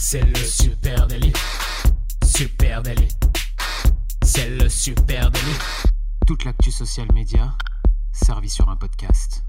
[0.00, 1.32] C'est le super délit.
[2.24, 3.08] Super délit.
[4.22, 5.58] C'est le super délit.
[6.24, 7.52] Toute l'actu social média
[8.12, 9.42] servie sur un podcast.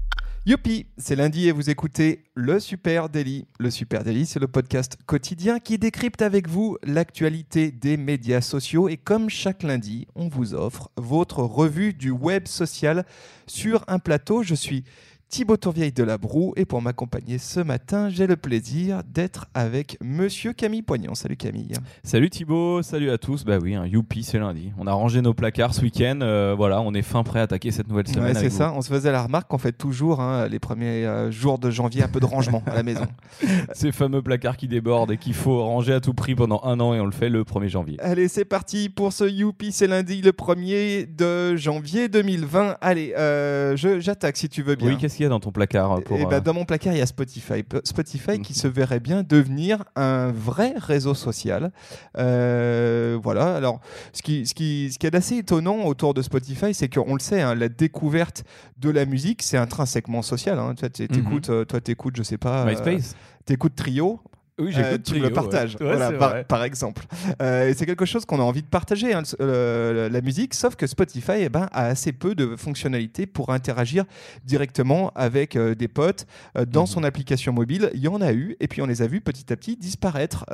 [0.46, 3.46] Youpi, c'est lundi et vous écoutez le Super Daily.
[3.58, 8.88] Le Super Daily, c'est le podcast quotidien qui décrypte avec vous l'actualité des médias sociaux.
[8.88, 13.04] Et comme chaque lundi, on vous offre votre revue du web social
[13.46, 14.42] sur un plateau.
[14.42, 14.84] Je suis
[15.30, 19.96] Thibaut Tourvieille de la Broue et pour m'accompagner ce matin, j'ai le plaisir d'être avec
[20.02, 21.14] Monsieur Camille Poignant.
[21.14, 21.70] Salut Camille.
[22.02, 23.44] Salut Thibaut, salut à tous.
[23.44, 24.72] Bah oui, un youpi, c'est lundi.
[24.76, 26.18] On a rangé nos placards ce week-end.
[26.22, 28.34] euh, voilà, on est fin prêt à attaquer cette nouvelle semaine.
[28.34, 28.72] Ouais, c'est ça.
[28.74, 32.02] On se faisait la remarque qu'on fait toujours hein, les premiers euh, jours de janvier
[32.02, 33.06] un peu de rangement à la maison.
[33.72, 36.92] Ces fameux placards qui débordent et qu'il faut ranger à tout prix pendant un an
[36.92, 37.96] et on le fait le 1er janvier.
[38.00, 42.78] Allez, c'est parti pour ce Youpi, c'est lundi le 1er de janvier 2020.
[42.80, 44.88] Allez, euh, j'attaque si tu veux bien.
[44.88, 46.64] Oui, qu'est-ce qu'il y a dans ton placard euh, pour Eh ben, euh, dans mon
[46.64, 47.62] placard, il y a Spotify.
[47.84, 51.72] Spotify qui se verrait bien devenir un vrai réseau social.
[52.16, 53.54] Euh, voilà.
[53.56, 53.80] Alors,
[54.12, 57.20] ce qui, ce qui, ce qui est assez étonnant autour de Spotify, c'est qu'on le
[57.20, 58.44] sait, hein, la découverte
[58.78, 60.58] de la musique, c'est intrinsèquement social.
[60.58, 60.74] Hein.
[60.74, 62.62] Tu vois, t'é- t'écoutes, euh, toi, t'écoutes, je sais pas.
[62.64, 63.14] euh, MySpace
[63.46, 64.20] T'écoutes Trio,
[64.60, 67.04] Oui, euh, tu me le partages, voilà, par, par exemple.
[67.42, 70.76] Euh, et c'est quelque chose qu'on a envie de partager, hein, le- la musique, sauf
[70.76, 74.04] que Spotify eh ben, a assez peu de fonctionnalités pour interagir
[74.44, 76.26] directement avec euh, des potes
[76.56, 76.86] euh, dans Mhm.
[76.86, 77.90] son application mobile.
[77.94, 80.44] Il y en a eu, et puis on les a vus petit à petit disparaître.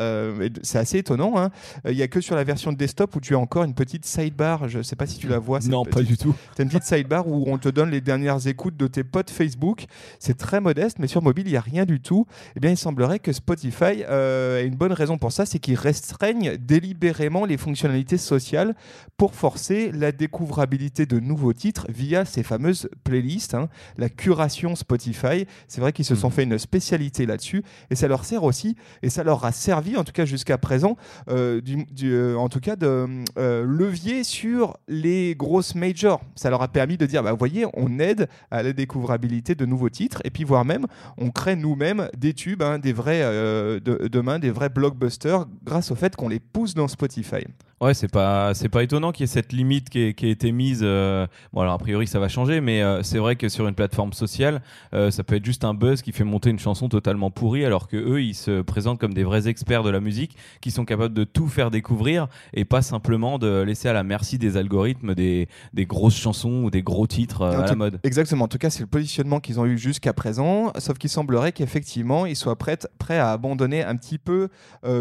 [0.63, 1.35] C'est assez étonnant.
[1.37, 1.51] hein.
[1.89, 4.05] Il n'y a que sur la version de desktop où tu as encore une petite
[4.05, 4.69] sidebar.
[4.69, 5.61] Je ne sais pas si tu la vois.
[5.61, 6.35] Non, pas du tout.
[6.55, 9.87] T'as une petite sidebar où on te donne les dernières écoutes de tes potes Facebook.
[10.19, 12.27] C'est très modeste, mais sur mobile, il n'y a rien du tout.
[12.57, 15.77] Eh bien, il semblerait que Spotify euh, ait une bonne raison pour ça, c'est qu'ils
[15.79, 18.75] restreignent délibérément les fonctionnalités sociales
[19.17, 25.47] pour forcer la découvrabilité de nouveaux titres via ces fameuses playlists, hein, la curation Spotify.
[25.69, 26.33] C'est vrai qu'ils se sont Mhm.
[26.33, 30.05] fait une spécialité là-dessus, et ça leur sert aussi, et ça leur a servi, en
[30.05, 30.97] tout cas jusqu'à présent,
[31.29, 33.07] euh, du, du- euh, en tout cas de
[33.39, 36.21] euh, levier sur les grosses majors.
[36.35, 39.65] Ça leur a permis de dire, bah, vous voyez, on aide à la découvrabilité de
[39.67, 40.87] nouveaux titres, et puis voire même,
[41.19, 45.91] on crée nous-mêmes des tubes, hein, des vrais euh, de- demain, des vrais blockbusters, grâce
[45.91, 47.45] au fait qu'on les pousse dans Spotify.
[47.83, 50.29] Ouais, c'est pas c'est pas étonnant qu'il y ait cette limite qui, ait- qui a
[50.31, 50.81] été mise.
[50.83, 53.75] euh, Bon, alors a priori ça va changer, mais euh, c'est vrai que sur une
[53.75, 54.63] plateforme sociale,
[54.95, 57.87] euh, ça peut être juste un buzz qui fait monter une chanson totalement pourrie, alors
[57.87, 61.13] que eux ils se présentent comme des vrais experts de la musique, qui sont capables
[61.13, 65.47] de tout faire découvrir et pas simplement de laisser à la merci des algorithmes des,
[65.75, 68.01] des grosses chansons ou des gros titres à la mode.
[68.05, 68.45] Exactement.
[68.47, 70.73] En tout cas, c'est le positionnement qu'ils ont eu jusqu'à présent.
[70.79, 74.49] Sauf qu'il semblerait qu'effectivement, ils soient prêts, prêts à abandonner un petit peu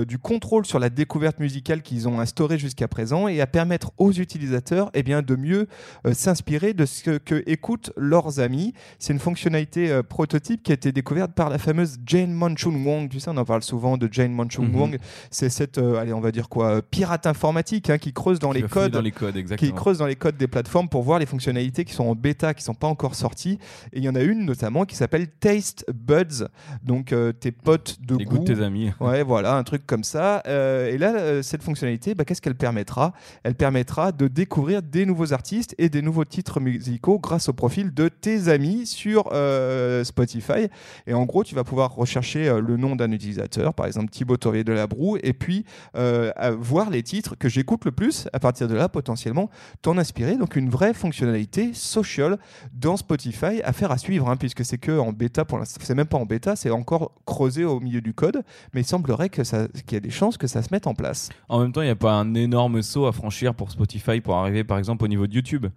[0.06, 4.12] du contrôle sur la découverte musicale qu'ils ont instauré jusqu'à présent et à permettre aux
[4.12, 5.68] utilisateurs eh bien, de mieux
[6.06, 8.74] euh, s'inspirer de ce que, écoutent leurs amis.
[9.00, 13.10] C'est une fonctionnalité euh, prototype qui a été découverte par la fameuse Jane Manchun Wong.
[13.10, 14.76] Tu sais, on en parle souvent de Jane Manchun Mhm.
[14.76, 14.98] Wong.
[15.30, 18.62] C'est cette, euh, allez, on va dire quoi, pirate informatique hein, qui creuse dans Qui
[18.62, 21.26] les codes dans les codes, qui creuse dans les codes des plateformes pour voir les
[21.26, 23.60] fonctionnalités qui sont en bêta, qui sont pas encore sorties.
[23.94, 26.48] Et il y en a une notamment qui s'appelle Taste Buds,
[26.84, 28.40] donc tes potes de Les goût.
[28.40, 28.92] tes amis.
[29.00, 30.42] Ouais, voilà, un truc comme ça.
[30.46, 35.76] Et là, cette fonctionnalité, bah, qu'est-ce qu'elle permettra Elle permettra de découvrir des nouveaux artistes
[35.78, 40.68] et des nouveaux titres musicaux grâce au profil de tes amis sur euh, Spotify.
[41.08, 44.38] Et en gros, tu vas pouvoir rechercher euh, le nom d'un utilisateur, par exemple Thibaut
[44.38, 48.28] Tourvier de la Broue, et puis euh, voir les titres que j'écoute le plus.
[48.34, 49.50] À partir de là, potentiellement,
[49.82, 50.38] t'en inspirer.
[50.38, 52.38] Donc, une vraie fonctionnalité social
[52.74, 55.82] dans Spotify à faire à suivre, hein, puisque c'est que en bêta pour l'instant.
[55.84, 58.44] C'est même pas en bêta, c'est encore creusé au milieu du code,
[58.74, 59.44] mais il semblerait qu'il
[59.92, 61.30] y a des chances que ça se mette en place.
[61.50, 62.45] En même temps, il n'y a pas un énorme
[62.82, 65.68] saut à franchir pour Spotify pour arriver par exemple au niveau de YouTube.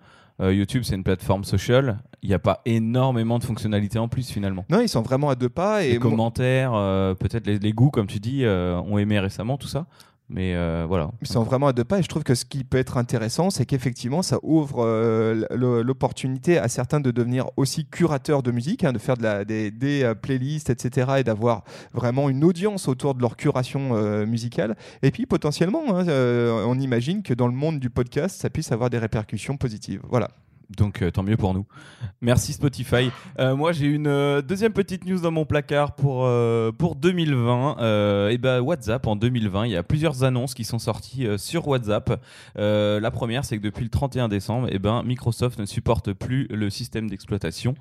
[0.41, 1.99] Euh, YouTube, c'est une plateforme social.
[2.23, 4.65] Il n'y a pas énormément de fonctionnalités en plus finalement.
[4.71, 5.85] Non, ils sont vraiment à deux pas.
[5.85, 9.19] Et les moi- commentaires, euh, peut-être les, les goûts, comme tu dis, euh, ont aimé
[9.19, 9.87] récemment tout ça.
[10.31, 11.11] Mais euh, voilà.
[11.23, 13.49] Ils sont vraiment à deux pas et je trouve que ce qui peut être intéressant,
[13.49, 15.47] c'est qu'effectivement, ça ouvre euh,
[15.83, 19.73] l'opportunité à certains de devenir aussi curateurs de musique, hein, de faire des,
[20.03, 21.13] euh, playlists, etc.
[21.19, 23.79] et d'avoir vraiment une audience autour de leur curation
[24.27, 24.77] musicale.
[25.03, 28.91] Et puis potentiellement, hein, on imagine que dans le monde du podcast, ça puisse avoir
[28.91, 30.01] des répercussions positives.
[30.09, 30.29] Voilà.
[30.77, 31.65] Donc euh, tant mieux pour nous.
[32.21, 33.11] Merci Spotify.
[33.39, 36.29] Euh, moi j'ai une euh, deuxième petite news dans mon placard pour,
[36.77, 37.77] pour 2020.
[37.81, 41.67] Euh, et ben WhatsApp en 2020, il y a plusieurs annonces qui sont sorties sur
[41.69, 42.21] WhatsApp.
[42.57, 46.69] La première c'est que depuis le 31 décembre, et ben Microsoft ne supporte plus le
[46.69, 47.75] système d'exploitation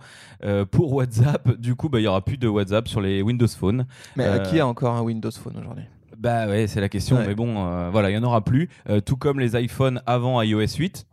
[0.72, 1.57] pour WhatsApp.
[1.60, 3.86] Du coup, bah, il y aura plus de WhatsApp sur les Windows Phone.
[4.16, 5.83] Mais qui a encore un Windows Phone aujourd'hui?
[6.18, 7.18] Bah ouais, c'est la question.
[7.18, 7.28] Ouais.
[7.28, 8.69] Mais bon, voilà, il y en aura plus.
[9.06, 11.06] Tout comme les iPhones avant iOS 8.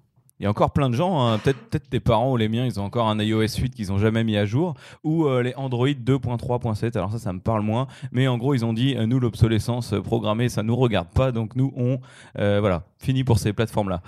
[0.44, 2.67] Il y a encore plein de gens, hein, peut-être peut tes parents ou les miens,
[2.67, 5.55] ils ont encore un iOS 8 qu'ils n'ont jamais mis à jour, ou euh, les
[5.55, 9.06] Android 2.3.7, alors ça, ça me parle moins, mais en gros, ils ont dit, euh,
[9.06, 11.99] nous, l'obsolescence programmée, ça nous regarde pas, donc nous, on,
[12.35, 14.03] voilà, fini pour ces plateformes-là.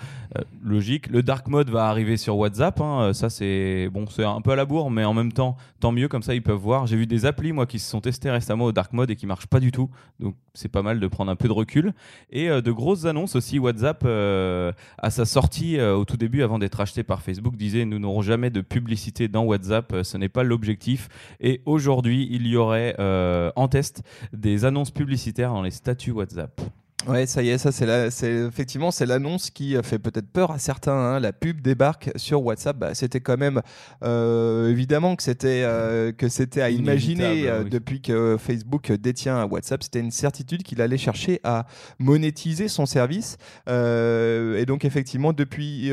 [0.63, 1.09] logique.
[1.09, 4.57] Le dark mode va arriver sur WhatsApp, hein, ça c'est bon, c'est un peu à
[4.57, 6.87] la bourre, mais en même temps, tant mieux, comme ça, ils peuvent voir.
[6.87, 9.27] J'ai vu des applis, moi, qui se sont testés récemment au dark mode et qui
[9.27, 9.91] marchent pas du tout,
[10.21, 11.93] donc c'est pas mal de prendre un peu de recul.
[12.31, 17.03] Et de grosses annonces aussi, WhatsApp, à sa sortie au tout début, avant d'être acheté
[17.03, 21.09] par Facebook, disait nous n'aurons jamais de publicité dans WhatsApp, euh, ce n'est pas l'objectif.
[21.41, 24.03] Et aujourd'hui, il y aurait euh, en test
[24.33, 26.61] des annonces publicitaires dans les statuts WhatsApp.
[27.07, 30.59] Ouais, ça y est, ça c'est c'est effectivement c'est l'annonce qui fait peut-être peur à
[30.59, 30.93] certains.
[30.93, 31.21] Hein.
[31.21, 32.77] La pub débarque sur WhatsApp.
[32.77, 33.63] Bah, c'était quand même
[34.03, 39.85] euh, évidemment que c'était euh, que c'était à imaginer euh, depuis que Facebook détient WhatsApp.
[39.85, 41.67] C'était une certitude qu'il allait chercher à
[42.01, 43.37] monétiser son service.
[43.69, 45.93] et donc effectivement depuis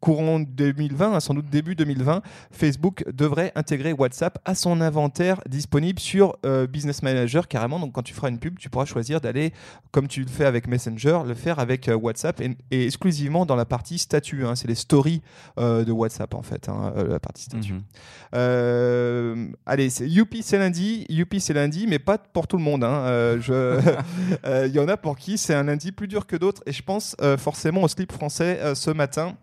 [0.00, 2.20] courant 2020, hein, sans doute début 2020,
[2.50, 6.36] Facebook devrait intégrer WhatsApp à son inventaire disponible sur
[6.68, 7.80] Business Manager carrément.
[7.80, 9.54] Donc quand tu feras une pub, tu pourras choisir d'aller
[9.92, 12.56] comme tu le fais avec Messenger, le faire avec euh, WhatsApp et,
[12.86, 14.44] exclusivement dans la partie statut.
[14.44, 14.56] Hein.
[14.56, 15.22] c'est les stories
[15.58, 17.74] euh, de WhatsApp en fait, hein, euh, la partie statut.
[18.32, 19.52] Mhm.
[19.66, 22.84] allez, Youpi c'est lundi, Youpi c'est lundi, mais pas pour tout le monde.
[22.84, 23.36] Hein.
[24.66, 26.82] Il y en a pour qui c'est un lundi plus dur que d'autres et je
[26.82, 29.36] pense forcément au slip français ce matin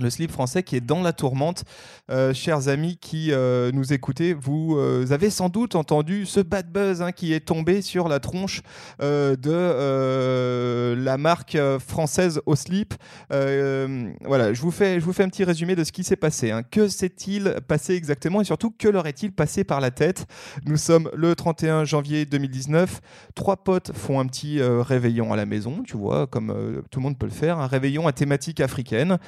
[0.00, 1.64] le slip français qui est dans la tourmente.
[2.10, 6.72] Euh, chers amis qui euh, nous écoutez, vous euh, avez sans doute entendu ce bad
[6.72, 8.62] buzz hein, qui est tombé sur la tronche
[9.00, 12.94] de la marque française au slip.
[13.30, 16.50] voilà, je vous, fais, je vous fais un petit résumé de ce qui s'est passé.
[16.50, 16.62] Hein.
[16.62, 20.26] Que s'est-il passé exactement et surtout que leur est-il passé par la tête?
[20.66, 23.00] Nous sommes le 31 janvier 2019.
[23.34, 27.18] Trois potes font un petit réveillon à la maison, tu vois, comme tout le monde
[27.18, 29.18] peut le faire, un réveillon à thématique africaine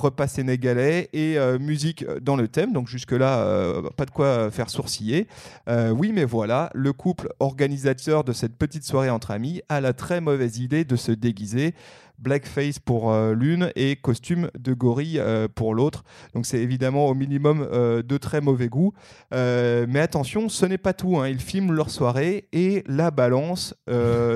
[0.00, 2.72] repas sénégalais et euh, musique dans le thème.
[2.72, 5.26] Donc jusque-là, euh, pas de quoi faire sourciller.
[5.68, 9.92] Euh, oui, mais voilà, le couple organisateur de cette petite soirée entre amis a la
[9.92, 11.74] très mauvaise idée de se déguiser
[12.18, 15.22] blackface pour l'une et costume de gorille
[15.54, 16.04] pour l'autre.
[16.34, 18.92] Donc c'est évidemment au minimum de très mauvais goût.
[19.32, 21.16] mais attention, ce n'est pas tout.
[21.16, 21.28] Hein.
[21.28, 23.74] Ils filment leur soirée et la balancent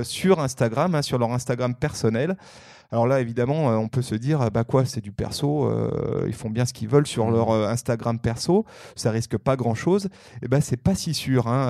[0.03, 2.39] sur Instagram, hein, sur leur Instagram personnel.
[2.91, 6.35] Alors là, évidemment, euh, on peut se dire, bah quoi, c'est du perso, euh, ils
[6.35, 8.65] font bien ce qu'ils veulent sur leur euh, Instagram perso,
[8.95, 10.07] ça risque pas grand-chose.
[10.07, 10.09] Et
[10.45, 11.49] eh ben, c'est pas si sûr.
[11.49, 11.69] Hein.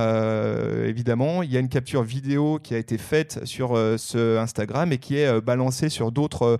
[0.85, 4.99] évidemment, il y a une capture vidéo qui a été faite sur ce Instagram et
[4.99, 6.59] qui est balancée sur d'autres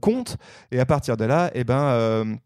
[0.00, 0.36] comptes.
[0.70, 2.38] Et à partir de là, et eh ben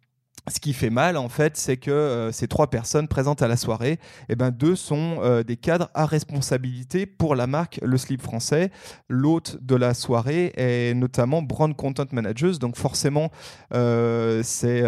[0.50, 3.56] ce qui fait mal, en fait, c'est que euh, ces trois personnes présentes à la
[3.56, 3.98] soirée,
[4.28, 8.70] eh ben, deux sont euh, des cadres à responsabilité pour la marque Le Slip Français.
[9.08, 13.30] L'hôte de la soirée est notamment Brand Content Managers, donc forcément,
[13.72, 14.82] euh, c'est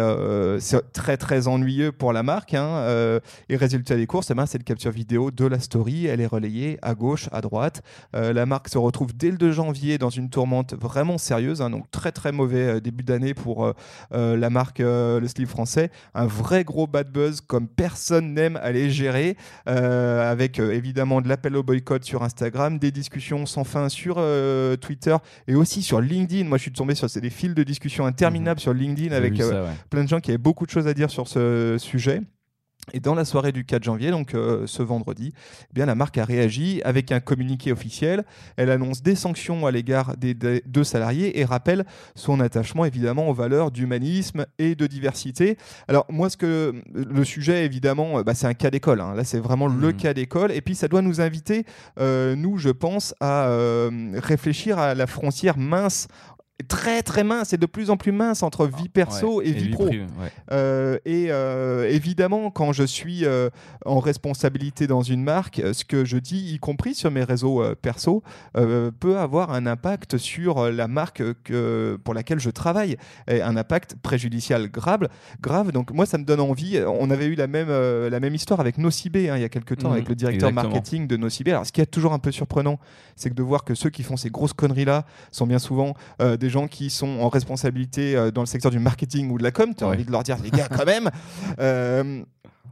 [0.91, 2.53] très très ennuyeux pour la marque.
[2.53, 3.19] Hein,
[3.49, 6.27] et résultat des courses, eh ben, c'est une capture vidéo de la story, elle est
[6.27, 7.81] relayée à gauche, à droite.
[8.13, 11.89] la marque se retrouve dès le 2 janvier dans une tourmente vraiment sérieuse, hein, donc
[11.91, 13.73] très très mauvais début d'année pour
[14.11, 19.37] la marque Le Slip français, un vrai gros bad buzz comme personne n'aime aller gérer,
[19.69, 24.15] euh, avec euh, évidemment de l'appel au boycott sur Instagram, des discussions sans fin sur
[24.17, 25.15] euh, Twitter
[25.47, 26.49] et aussi sur LinkedIn.
[26.49, 28.63] Moi, je suis tombé sur des fils de discussion interminables mhm.
[28.63, 29.35] sur LinkedIn avec
[29.89, 32.21] plein de gens qui avaient beaucoup de choses à dire sur ce sujet.
[32.91, 36.17] Et dans la soirée du 4 janvier, donc euh, ce vendredi, eh bien, la marque
[36.17, 38.25] a réagi avec un communiqué officiel.
[38.57, 43.33] Elle annonce des sanctions à l'égard des, deux salariés et rappelle son attachement évidemment aux
[43.33, 45.57] valeurs d'humanisme et de diversité.
[45.87, 48.99] Alors moi, ce que le sujet évidemment, euh, bah, c'est un cas d'école.
[48.99, 49.13] Hein.
[49.15, 49.97] Là, c'est vraiment le mmh.
[49.97, 50.51] cas d'école.
[50.51, 51.65] Et puis ça doit nous inviter,
[51.99, 53.49] euh, nous, je pense, à
[54.15, 56.07] réfléchir à la frontière mince
[56.73, 59.89] très très mince et de plus en plus mince entre vie perso et, vie, pro.
[60.51, 63.49] Euh, et euh, évidemment, quand je suis euh,
[63.85, 68.23] en responsabilité dans une marque, ce que je dis, y compris sur mes réseaux perso,
[68.53, 73.95] peut avoir un impact sur la marque que, pour laquelle je travaille, et un impact
[74.01, 75.07] préjudicial grave.
[75.41, 75.71] grave.
[75.71, 76.79] Donc moi, ça me donne envie.
[76.85, 79.77] On avait eu la même, la même histoire avec Nocibé hein, il y a quelques
[79.77, 81.51] temps, mmh, avec le directeur marketing de Nocibé.
[81.51, 82.79] Alors, ce qui est toujours un peu surprenant,
[83.15, 86.49] c'est que de voir que ceux qui font ces grosses conneries-là sont bien souvent des
[86.49, 89.73] gens qui sont en responsabilité euh, dans le secteur du marketing ou de la com,
[89.75, 91.09] tu as envie de leur dire, les gars, quand même.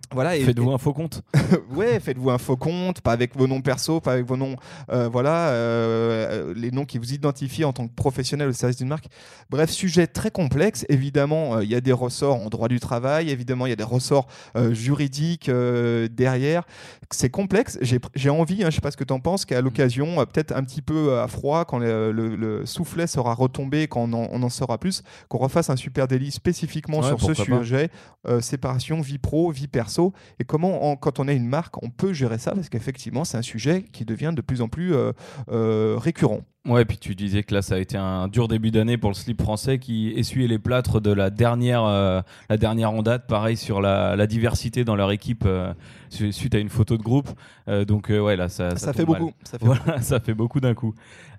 [0.09, 1.21] Euh, Voilà, et- Faites-vous un faux compte.
[1.71, 4.55] ouais, faites-vous un faux compte, pas avec vos noms perso, pas avec vos noms,
[4.91, 8.87] euh, voilà, euh, les noms qui vous identifient en tant que professionnel au service d'une
[8.89, 9.05] marque.
[9.49, 10.85] Bref, sujet très complexe.
[10.89, 13.77] Évidemment, euh, il y a des ressorts en droit du travail, évidemment, il y a
[13.77, 14.27] des ressorts
[14.57, 16.63] euh, juridiques euh, derrière.
[17.11, 17.77] C'est complexe.
[18.15, 20.53] J'ai envie, hein, je sais pas ce que tu en penses, qu'à l'occasion, euh, peut-être
[20.55, 24.27] un petit peu à froid, quand le, le- le soufflet sera retombé, quand on en,
[24.31, 27.89] on en saura plus, qu'on refasse un super délit spécifiquement Ouais, sur ce sujet,
[28.27, 29.90] euh, séparation vie pro, vie perso
[30.39, 33.37] et comment, en- quand on a une marque, on peut gérer ça Parce qu'effectivement, c'est
[33.37, 35.11] un sujet qui devient de plus en plus euh,
[35.51, 36.41] euh, récurrent.
[36.67, 39.15] Ouais, puis tu disais que là, ça a été un dur début d'année pour le
[39.15, 42.21] slip français qui essuyait les plâtres de la dernière, euh,
[42.51, 43.25] la dernière en date.
[43.25, 45.73] Pareil sur la, la diversité dans leur équipe euh,
[46.09, 47.29] su- suite à une photo de groupe.
[47.67, 49.19] Euh, donc, ouais, là, ça, Ça, ça fait mal.
[49.21, 49.33] beaucoup.
[49.43, 50.93] Ça fait Voilà, ça fait beaucoup d'un coup.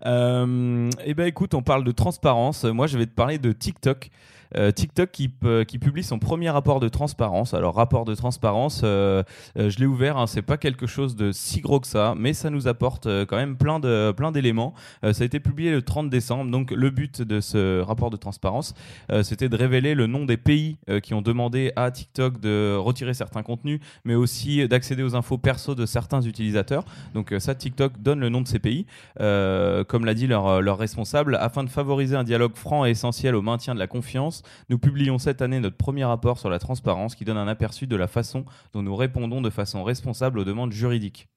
[0.04, 2.64] Et ben écoute, on parle de transparence.
[2.64, 4.11] Moi, je vais te parler de TikTok.
[4.56, 7.54] Euh, TikTok qui, pu- qui publie son premier rapport de transparence.
[7.54, 9.23] Alors rapport de transparence, euh,
[9.59, 10.18] euh, je l'ai ouvert.
[10.18, 13.25] Hein, c'est pas quelque chose de si gros que ça, mais ça nous apporte euh,
[13.25, 13.80] quand même plein
[14.30, 14.75] d'éléments.
[15.04, 16.50] Euh, ça a été publié le 30 décembre.
[16.50, 18.75] Donc le but de ce rapport de transparence,
[19.11, 22.76] euh, c'était de révéler le nom des pays euh, qui ont demandé à TikTok de
[22.76, 26.85] retirer certains contenus, mais aussi d'accéder aux infos perso de certains utilisateurs.
[27.14, 28.87] Donc euh, ça, TikTok donne le nom de ces pays,
[29.21, 33.42] euh, comme l'a dit leur responsable, afin de favoriser un dialogue franc et essentiel au
[33.42, 34.41] maintien de la confiance.
[34.68, 37.96] Nous publions cette année notre premier rapport sur la transparence qui donne un aperçu de
[37.96, 41.28] la façon dont nous répondons de façon responsable aux demandes juridiques.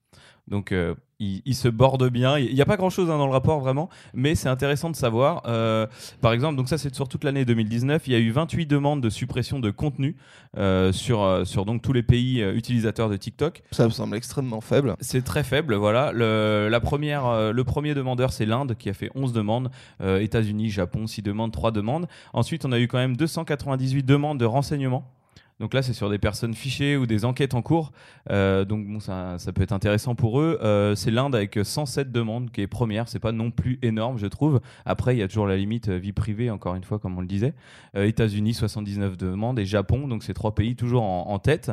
[0.48, 2.38] Donc, euh, il, il se borde bien.
[2.38, 5.42] Il n'y a pas grand-chose hein, dans le rapport vraiment, mais c'est intéressant de savoir.
[5.46, 5.86] Euh,
[6.20, 9.00] par exemple, donc ça c'est sur toute l'année 2019, il y a eu 28 demandes
[9.00, 10.16] de suppression de contenu
[10.56, 13.62] euh, sur, sur donc tous les pays utilisateurs de TikTok.
[13.72, 14.94] Ça me semble extrêmement faible.
[15.00, 16.12] C'est très faible, voilà.
[16.12, 19.70] Le, la première, le premier demandeur, c'est l'Inde qui a fait 11 demandes.
[20.00, 22.06] États-Unis, Japon, 6 demandes, 3 demandes.
[22.34, 25.15] Ensuite, on a eu quand même 298 demandes de renseignements.
[25.58, 27.92] Donc là, c'est sur des personnes fichées ou des enquêtes en cours.
[28.30, 30.58] Euh, donc bon, ça, ça peut être intéressant pour eux.
[30.62, 33.08] Euh, c'est l'Inde avec 107 demandes qui est première.
[33.08, 34.60] C'est pas non plus énorme, je trouve.
[34.84, 37.20] Après, il y a toujours la limite euh, vie privée, encore une fois, comme on
[37.20, 37.54] le disait.
[37.94, 40.08] États-Unis, 79 demandes et Japon.
[40.08, 41.70] Donc ces trois pays toujours en tête.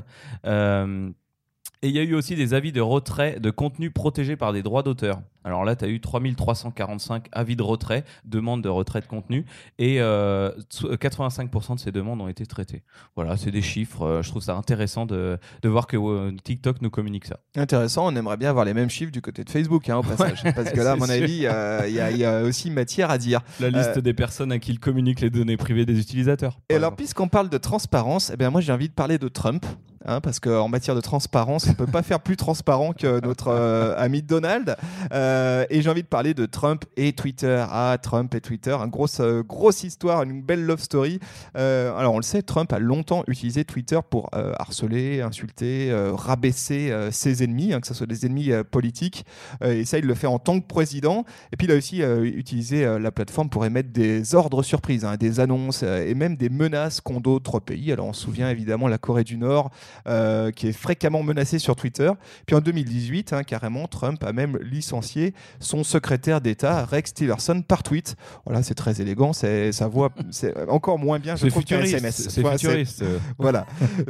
[1.83, 4.53] Euh, et il y a eu aussi des avis de retrait de contenu protégé par
[4.53, 5.21] des droits d'auteur.
[5.45, 9.45] Alors là, tu as eu 3345 avis de retrait, demandes de retrait de contenu,
[9.77, 12.83] et euh, so- 85% de ces demandes ont été traitées.
[13.17, 14.03] Voilà, c'est des chiffres.
[14.03, 17.39] euh, je trouve ça intéressant de, de voir que euh, TikTok nous communique ça.
[17.57, 20.43] Intéressant, on aimerait bien avoir les mêmes chiffres du côté de Facebook, hein, au passage.
[20.55, 21.13] Parce que là, à mon sûr.
[21.15, 23.41] avis, euh, il y, y a aussi matière à dire.
[23.59, 26.57] La liste des personnes à qui il communique les données privées des utilisateurs.
[26.69, 29.65] Et alors, puisqu'on parle de transparence, eh bien, moi j'ai envie de parler de Trump.
[30.05, 33.49] Hein, parce qu'en matière de transparence, on ne peut pas faire plus transparent que notre
[33.49, 34.75] euh, ami Donald.
[35.13, 37.65] Euh, et j'ai envie de parler de Trump et Twitter.
[37.69, 41.19] Ah, Trump et Twitter, une grosse, euh, grosse histoire, une belle love story.
[41.55, 47.73] Alors, on le sait, Trump a longtemps utilisé Twitter pour harceler, insulter, rabaisser ses ennemis,
[47.73, 49.25] hein, que ce soit des ennemis politiques.
[49.63, 51.25] Et ça, il le fait en tant que président.
[51.51, 55.39] Et puis, il a aussi utilisé la plateforme pour émettre des ordres surprises, hein, des
[55.39, 57.91] annonces et même des menaces qu'ont d'autres pays.
[57.91, 59.71] Alors, on se souvient évidemment la Corée du Nord,
[60.07, 62.11] euh, qui est fréquemment menacée sur Twitter.
[62.45, 67.83] Puis en 2018, hein, carrément, Trump a même licencié son secrétaire d'État, Rex Tillerson, par
[67.83, 68.15] tweet.
[68.45, 71.95] Voilà, c'est très élégant, ça voit, c'est encore moins bien, je c'est trouve, qu'un futuriste.
[71.97, 72.27] SMS.
[72.29, 73.03] C'est Voilà, futuriste.
[73.37, 73.65] voilà.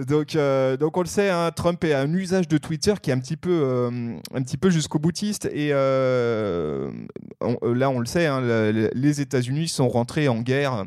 [0.08, 3.14] donc, euh, donc on le sait, hein, Trump a un usage de Twitter qui est
[3.14, 5.46] un petit peu, euh, un petit peu jusqu'au boutiste.
[5.54, 10.86] Et on- là, on le sait, hein, le- les États-Unis sont rentrés en guerre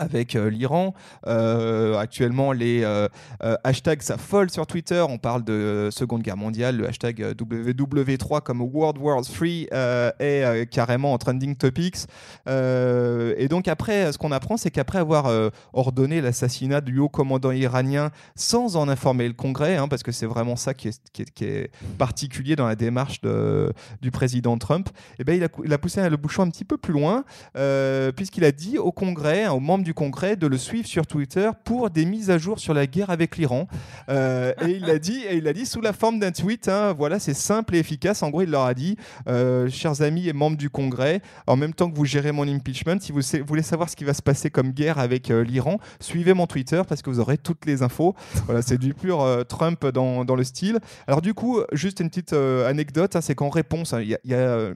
[0.00, 0.94] avec euh, l'Iran.
[1.26, 2.82] Euh, actuellement, les
[3.42, 5.04] euh, hashtags s'affolent sur Twitter.
[5.08, 6.76] On parle de Seconde Guerre mondiale.
[6.76, 12.06] Le hashtag euh, WW3 comme World War 3 euh, est carrément en trending topics.
[12.46, 15.30] Et donc après, ce qu'on apprend, c'est qu'après avoir
[15.72, 20.26] ordonné l'assassinat du haut commandant iranien sans en informer le Congrès, hein, parce que c'est
[20.26, 24.88] vraiment ça qui est, particulier dans la démarche du président Trump,
[25.18, 27.24] eh ben, il, a, poussé le bouchon un petit peu plus loin,
[28.16, 31.50] puisqu'il a dit au Congrès, hein, aux membres du Congrès, de le suivre sur Twitter
[31.64, 33.68] pour des mises à jour sur la guerre avec l'Iran.
[34.08, 36.68] Euh, et il l'a dit, et il l'a dit sous la forme d'un tweet.
[36.68, 38.22] hein, voilà, c'est simple et efficace.
[38.22, 38.96] En gros, il leur a dit,
[39.28, 43.00] euh, chers amis et membres du Congrès, en même temps que vous gérez mon impeachment,
[43.00, 46.34] si vous voulez savoir ce qui va se passer comme guerre avec euh, l'Iran, suivez
[46.34, 48.14] mon Twitter parce que vous aurez toutes les infos.
[48.46, 50.78] Voilà, c'est du pur Trump dans, dans le style.
[51.06, 54.74] Alors du coup, juste une petite anecdote, hein, c'est qu'en réponse, hein, il y a,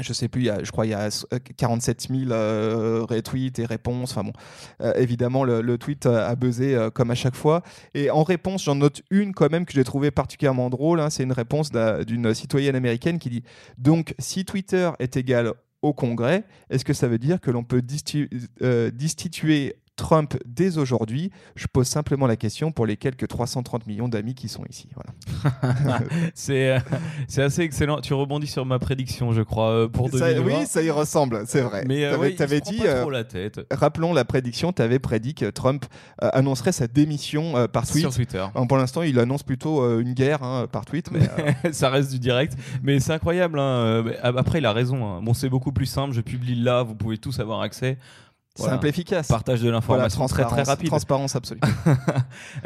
[0.00, 4.12] je sais plus, je crois il y a euh, 47 000 euh, retweets et réponses.
[4.12, 4.32] Enfin bon,
[4.80, 7.62] euh, évidemment, le, tweet a buzzé euh, comme à chaque fois.
[7.94, 11.00] Et en réponse, j'en note une quand même que j'ai trouvé particulièrement drôle.
[11.00, 11.10] hein.
[11.10, 13.42] C'est une réponse d'un- d'une citoyenne américaine qui dit
[13.78, 17.80] Donc, si Twitter est égal au Congrès, est-ce que ça veut dire que l'on peut
[17.80, 18.28] disti-
[18.62, 21.30] euh, destituer Trump dès aujourd'hui.
[21.56, 24.88] Je pose simplement la question pour les quelques 330 millions d'amis qui sont ici.
[24.94, 26.00] Voilà.
[26.34, 26.78] c'est euh,
[27.28, 28.00] c'est assez excellent.
[28.00, 30.58] Tu rebondis sur ma prédiction, je crois, euh, pour Ça- 2020.
[30.60, 31.84] oui, ça y ressemble, c'est vrai.
[31.88, 34.98] Mais euh, ouais, prend dit, pas euh, trop la tête rappelons la prédiction, tu avais
[34.98, 35.84] prédit que Trump
[36.20, 38.02] annoncerait sa démission par tweet.
[38.02, 38.44] sur Twitter.
[38.68, 41.20] Pour l'instant, il annonce plutôt une guerre hein, par tweet, mais
[41.72, 43.58] ça reste du direct, mais c'est incroyable.
[43.58, 44.02] hein.
[44.04, 45.06] Mais Après, il a raison.
[45.06, 45.20] hein.
[45.22, 46.14] Bon, c'est beaucoup plus simple.
[46.14, 47.98] Je publie là, vous pouvez tous avoir accès.
[48.58, 48.72] Voilà.
[48.74, 49.28] simple efficace.
[49.28, 50.88] Partage de Voilà, l'information très très transparence, rapide.
[50.88, 51.60] transparence absolue.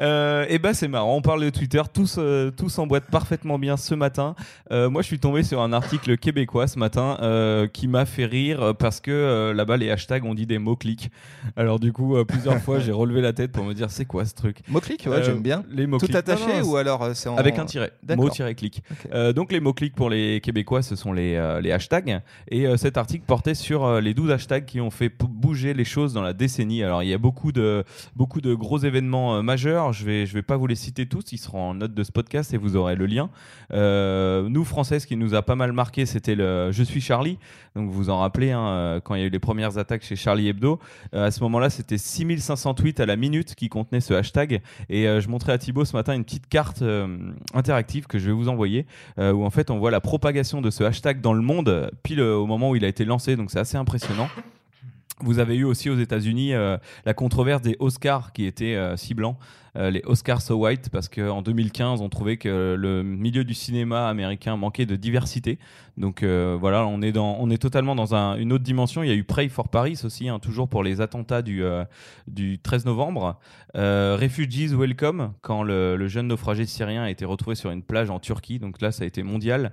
[0.00, 3.76] Euh, et ben c'est marrant, on parle de Twitter, tous, euh, tous s'emboîtent parfaitement bien
[3.76, 4.34] ce matin.
[4.72, 8.24] Euh, moi je suis tombé sur un article québécois ce matin euh, qui m'a fait
[8.24, 11.10] rire parce que euh, là-bas les hashtags ont dit des mots-clics.
[11.56, 14.34] Alors du coup plusieurs fois j'ai relevé la tête pour me dire c'est quoi ce
[14.34, 14.58] truc?
[14.68, 15.64] Mot-clic, ouais, Euh, j'aime bien.
[15.70, 16.14] Les Tout mots-clics.
[16.14, 17.36] attaché ou alors c'est en...
[17.36, 18.24] avec un tiret, D'accord.
[18.26, 18.82] mot-clic.
[18.90, 18.96] Ok.
[19.12, 22.20] Euh, donc les mots-clics pour les Québécois, ce sont les, les hashtags.
[22.48, 26.22] Et cet article portait sur les 12 hashtags qui ont fait bouger les choses dans
[26.22, 26.82] la décennie.
[26.82, 27.84] Alors il y a beaucoup de,
[28.16, 29.92] beaucoup de gros événements euh, majeurs.
[29.92, 31.32] Je vais, je vais pas vous les citer tous.
[31.32, 33.30] Ils seront en note de ce podcast et vous aurez le lien.
[33.72, 37.38] Euh, nous, Français, ce qui nous a pas mal marqué, c'était le Je suis Charlie.
[37.76, 40.02] Donc vous vous en rappelez, hein, euh, quand il y a eu les premières attaques
[40.02, 40.78] chez Charlie Hebdo,
[41.12, 44.60] à ce moment-là, c'était 6500 tweets à la minute qui contenaient ce hashtag.
[44.88, 46.82] Et je montrais à Thibaut ce matin une petite carte
[47.54, 48.86] interactive que je vais vous envoyer,
[49.18, 52.46] où en fait on voit la propagation de ce hashtag dans le monde pile au
[52.46, 53.36] moment où il a été lancé.
[53.36, 54.28] Donc c'est assez impressionnant.
[55.22, 59.14] Vous avez eu aussi aux États-Unis euh, la controverse des Oscars qui était euh, si
[59.76, 64.08] euh, les Oscars so white, parce qu'en 2015, on trouvait que le milieu du cinéma
[64.08, 65.58] américain manquait de diversité.
[65.96, 69.02] Donc euh, voilà, on est, dans, on est totalement dans un- une autre dimension.
[69.02, 71.84] Il y a eu Pray for Paris aussi, hein, toujours pour les attentats du, euh,
[72.26, 73.38] du 13 novembre.
[73.76, 78.10] Euh, Refugees Welcome, quand le, le jeune naufragé syrien a été retrouvé sur une plage
[78.10, 78.58] en Turquie.
[78.58, 79.72] Donc là, ça a été mondial.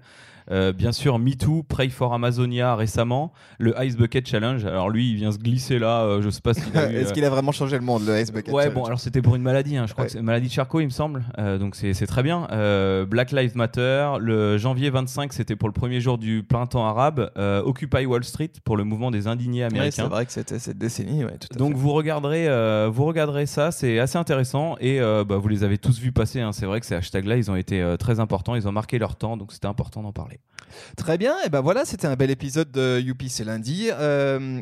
[0.49, 4.63] Bien sûr, MeToo, Pray for Amazonia récemment, le Ice Bucket Challenge.
[4.63, 6.21] Alors lui, il vient se glisser là.
[6.21, 6.95] je sais pas s'il a eu.
[6.95, 9.21] Est-ce qu'il a vraiment changé le monde, le Ice Bucket Ouais, Challenge bon, alors c'était
[9.21, 10.07] pour une maladie, hein, je crois Ouais.
[10.07, 11.23] que c'est une maladie de Charcot, il me semble.
[11.39, 12.47] Euh, donc c'est très bien.
[12.51, 17.31] Euh, Black Lives Matter, le janvier 25, c'était pour le premier jour du printemps arabe.
[17.37, 20.07] Euh, Occupy Wall Street pour le mouvement des indignés Ouais, c'est américains.
[20.07, 21.79] vrai que c'était cette décennie, ouais, tout à donc fait.
[21.79, 22.47] vous regarderez,
[22.89, 26.41] vous regarderez ça, c'est assez intéressant et bah, vous les avez tous vus passer.
[26.41, 26.51] hein.
[26.51, 29.37] C'est vrai que ces hashtags-là, ils ont été très importants, ils ont marqué leur temps,
[29.37, 30.39] donc c'était important d'en parler.
[30.97, 33.89] Très bien, et ben voilà, c'était un bel épisode de Youpi, c'est lundi.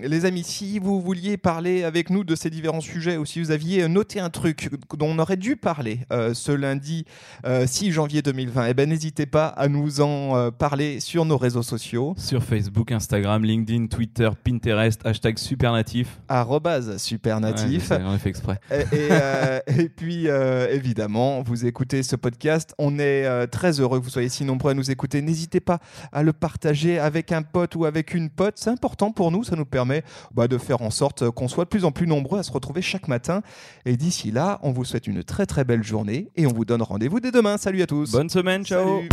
[0.03, 3.51] Les amis, si vous vouliez parler avec nous de ces différents sujets ou si vous
[3.51, 7.05] aviez noté un truc dont on aurait dû parler euh, ce lundi
[7.45, 11.37] euh, 6 janvier 2020, eh ben n'hésitez pas à nous en euh, parler sur nos
[11.37, 12.13] réseaux sociaux.
[12.17, 16.19] Sur Facebook, Instagram, LinkedIn, Twitter, Pinterest, hashtag supernatif.
[16.27, 17.91] arrobase supernatif.
[17.91, 18.59] Ouais, ai fait exprès.
[18.71, 22.73] Et, et, euh, et puis, euh, évidemment, vous écoutez ce podcast.
[22.77, 25.21] On est euh, très heureux que vous soyez si nombreux à nous écouter.
[25.21, 25.79] N'hésitez pas
[26.11, 28.55] à le partager avec un pote ou avec une pote.
[28.57, 29.43] C'est important pour nous.
[29.43, 32.39] Ça nous permet bah, de faire en sorte qu'on soit de plus en plus nombreux
[32.39, 33.41] à se retrouver chaque matin.
[33.85, 36.81] Et d'ici là, on vous souhaite une très très belle journée et on vous donne
[36.81, 37.57] rendez-vous dès demain.
[37.57, 38.11] Salut à tous.
[38.11, 39.09] Bonne semaine, ciao Salut.